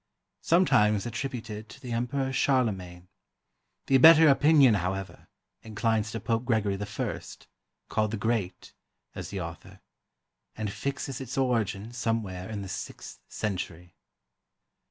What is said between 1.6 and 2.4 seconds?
to the Emperor